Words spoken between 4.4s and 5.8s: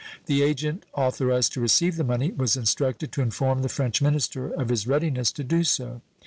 of his readiness to do